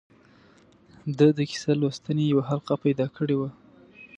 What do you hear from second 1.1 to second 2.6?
ده د کیسه لوستنې یوه